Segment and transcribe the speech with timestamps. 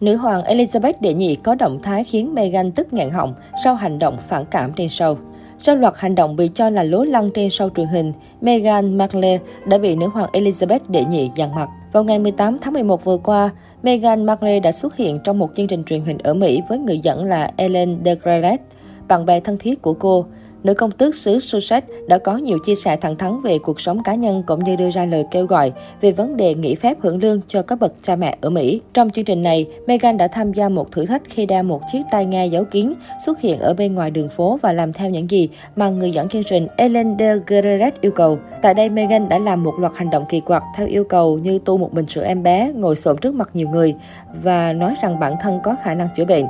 [0.00, 3.98] Nữ hoàng Elizabeth đệ nhị có động thái khiến Meghan tức nghẹn họng sau hành
[3.98, 5.16] động phản cảm trên show.
[5.58, 9.38] Sau loạt hành động bị cho là lố lăng trên show truyền hình, Meghan Markle
[9.66, 11.68] đã bị nữ hoàng Elizabeth đệ nhị dằn mặt.
[11.92, 13.50] Vào ngày 18 tháng 11 vừa qua,
[13.82, 16.98] Meghan Markle đã xuất hiện trong một chương trình truyền hình ở Mỹ với người
[16.98, 18.60] dẫn là Ellen DeGeneres,
[19.08, 20.26] bạn bè thân thiết của cô.
[20.64, 24.02] Nữ công tước xứ Sussex đã có nhiều chia sẻ thẳng thắn về cuộc sống
[24.02, 27.22] cá nhân cũng như đưa ra lời kêu gọi về vấn đề nghỉ phép hưởng
[27.22, 28.80] lương cho các bậc cha mẹ ở Mỹ.
[28.94, 32.02] Trong chương trình này, Meghan đã tham gia một thử thách khi đeo một chiếc
[32.10, 32.92] tai nghe giấu kín
[33.26, 36.28] xuất hiện ở bên ngoài đường phố và làm theo những gì mà người dẫn
[36.28, 38.38] chương trình Ellen DeGeneres yêu cầu.
[38.62, 41.58] Tại đây, Meghan đã làm một loạt hành động kỳ quặc theo yêu cầu như
[41.58, 43.94] tu một bình sữa em bé, ngồi xổm trước mặt nhiều người
[44.42, 46.44] và nói rằng bản thân có khả năng chữa bệnh.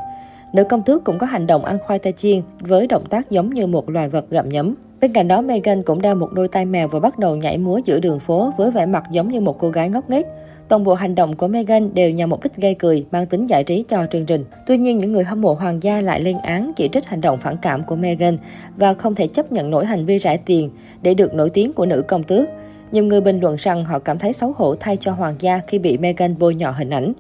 [0.52, 3.54] Nữ công tước cũng có hành động ăn khoai tây chiên với động tác giống
[3.54, 4.74] như một loài vật gặm nhấm.
[5.00, 7.80] Bên cạnh đó, Meghan cũng đeo một đôi tai mèo và bắt đầu nhảy múa
[7.84, 10.26] giữa đường phố với vẻ mặt giống như một cô gái ngốc nghếch.
[10.68, 13.64] Toàn bộ hành động của Meghan đều nhằm mục đích gây cười, mang tính giải
[13.64, 14.44] trí cho chương trình.
[14.66, 17.38] Tuy nhiên, những người hâm mộ hoàng gia lại lên án chỉ trích hành động
[17.38, 18.36] phản cảm của Meghan
[18.76, 20.70] và không thể chấp nhận nổi hành vi rải tiền
[21.02, 22.48] để được nổi tiếng của nữ công tước.
[22.92, 25.78] Nhiều người bình luận rằng họ cảm thấy xấu hổ thay cho hoàng gia khi
[25.78, 27.12] bị Meghan bôi nhọ hình ảnh.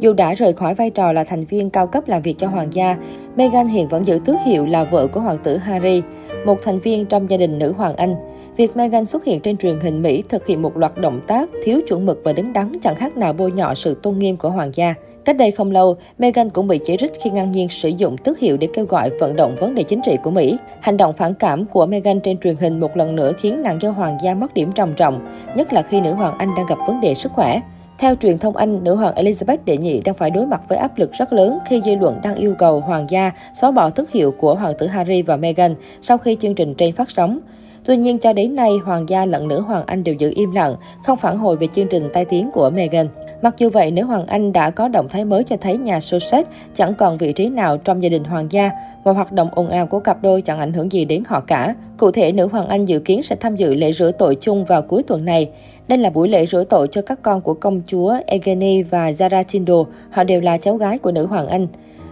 [0.00, 2.68] Dù đã rời khỏi vai trò là thành viên cao cấp làm việc cho hoàng
[2.72, 2.96] gia,
[3.36, 6.02] Meghan hiện vẫn giữ tước hiệu là vợ của hoàng tử Harry,
[6.46, 8.14] một thành viên trong gia đình nữ hoàng Anh.
[8.56, 11.80] Việc Meghan xuất hiện trên truyền hình Mỹ thực hiện một loạt động tác thiếu
[11.88, 14.70] chuẩn mực và đứng đắn chẳng khác nào bôi nhọ sự tôn nghiêm của hoàng
[14.74, 14.94] gia.
[15.24, 18.38] Cách đây không lâu, Meghan cũng bị chỉ trích khi ngang nhiên sử dụng tước
[18.38, 20.56] hiệu để kêu gọi vận động vấn đề chính trị của Mỹ.
[20.80, 23.92] Hành động phản cảm của Meghan trên truyền hình một lần nữa khiến nàng dâu
[23.92, 25.20] hoàng gia mất điểm trầm trọng,
[25.56, 27.60] nhất là khi nữ hoàng Anh đang gặp vấn đề sức khỏe.
[27.98, 30.98] Theo truyền thông Anh, nữ hoàng Elizabeth đệ nhị đang phải đối mặt với áp
[30.98, 34.32] lực rất lớn khi dư luận đang yêu cầu hoàng gia xóa bỏ tước hiệu
[34.32, 37.38] của hoàng tử Harry và Meghan sau khi chương trình trên phát sóng.
[37.84, 40.74] Tuy nhiên, cho đến nay, hoàng gia lẫn nữ hoàng Anh đều giữ im lặng,
[41.04, 43.08] không phản hồi về chương trình tai tiếng của Meghan.
[43.42, 46.46] Mặc dù vậy, nữ hoàng Anh đã có động thái mới cho thấy nhà Sussex
[46.74, 48.70] chẳng còn vị trí nào trong gia đình hoàng gia,
[49.04, 51.74] và hoạt động ồn ào của cặp đôi chẳng ảnh hưởng gì đến họ cả.
[51.96, 54.82] Cụ thể, nữ hoàng Anh dự kiến sẽ tham dự lễ rửa tội chung vào
[54.82, 55.50] cuối tuần này.
[55.88, 59.44] Đây là buổi lễ rửa tội cho các con của công chúa Eugenie và Zara
[59.52, 61.66] Tindall, họ đều là cháu gái của nữ hoàng Anh.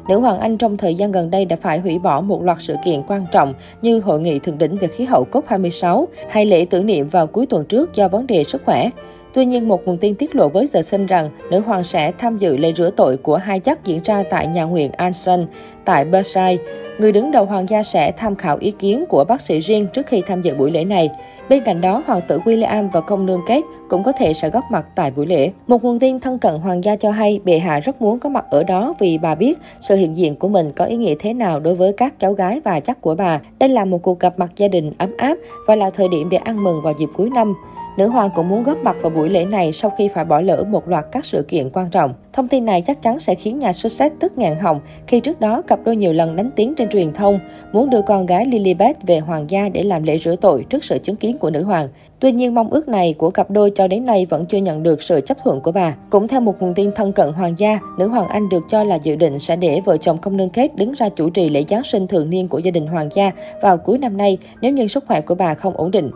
[0.08, 2.74] Nữ hoàng Anh trong thời gian gần đây đã phải hủy bỏ một loạt sự
[2.84, 6.86] kiện quan trọng như Hội nghị Thượng đỉnh về khí hậu COP26 hay lễ tưởng
[6.86, 8.90] niệm vào cuối tuần trước do vấn đề sức khỏe.
[9.34, 12.38] Tuy nhiên, một nguồn tin tiết lộ với giờ sinh rằng nữ hoàng sẽ tham
[12.38, 15.46] dự lễ rửa tội của hai chắc diễn ra tại nhà nguyện Anson
[15.84, 16.60] tại Versailles.
[16.98, 20.06] Người đứng đầu hoàng gia sẽ tham khảo ý kiến của bác sĩ riêng trước
[20.06, 21.10] khi tham dự buổi lễ này.
[21.48, 24.64] Bên cạnh đó, hoàng tử William và công nương Kate cũng có thể sẽ góp
[24.70, 25.50] mặt tại buổi lễ.
[25.66, 28.44] Một nguồn tin thân cận hoàng gia cho hay bệ hạ rất muốn có mặt
[28.50, 31.60] ở đó vì bà biết sự hiện diện của mình có ý nghĩa thế nào
[31.60, 33.40] đối với các cháu gái và chắc của bà.
[33.58, 36.38] Đây là một cuộc gặp mặt gia đình ấm áp và là thời điểm để
[36.38, 37.54] ăn mừng vào dịp cuối năm.
[37.96, 40.64] Nữ hoàng cũng muốn góp mặt vào buổi lễ này sau khi phải bỏ lỡ
[40.68, 42.14] một loạt các sự kiện quan trọng.
[42.32, 45.62] Thông tin này chắc chắn sẽ khiến nhà Sussex tức ngàn họng khi trước đó
[45.62, 47.38] cặp đôi nhiều lần đánh tiếng trên truyền thông
[47.72, 50.98] muốn đưa con gái Lilibet về hoàng gia để làm lễ rửa tội trước sự
[50.98, 51.88] chứng kiến của nữ hoàng.
[52.20, 55.02] Tuy nhiên, mong ước này của cặp đôi cho đến nay vẫn chưa nhận được
[55.02, 55.94] sự chấp thuận của bà.
[56.10, 58.94] Cũng theo một nguồn tin thân cận hoàng gia, nữ hoàng Anh được cho là
[58.94, 61.84] dự định sẽ để vợ chồng công nương Kate đứng ra chủ trì lễ Giáng
[61.84, 63.30] sinh thường niên của gia đình hoàng gia
[63.62, 66.10] vào cuối năm nay nếu như sức khỏe của bà không ổn định.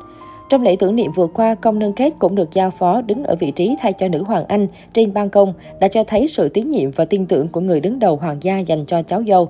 [0.49, 3.37] Trong lễ tưởng niệm vừa qua, công nương Kate cũng được giao phó đứng ở
[3.37, 6.71] vị trí thay cho nữ hoàng Anh trên ban công, đã cho thấy sự tín
[6.71, 9.49] nhiệm và tin tưởng của người đứng đầu hoàng gia dành cho cháu dâu.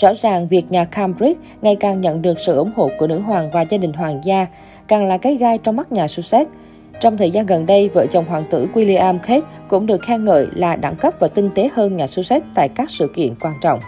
[0.00, 3.50] Rõ ràng, việc nhà Cambridge ngày càng nhận được sự ủng hộ của nữ hoàng
[3.52, 4.46] và gia đình hoàng gia,
[4.88, 6.46] càng là cái gai trong mắt nhà Sussex.
[7.00, 10.46] Trong thời gian gần đây, vợ chồng hoàng tử William Kate cũng được khen ngợi
[10.54, 13.80] là đẳng cấp và tinh tế hơn nhà Sussex tại các sự kiện quan trọng.